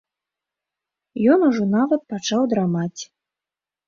[1.33, 3.01] Ён ужо нават пачаў драмаць.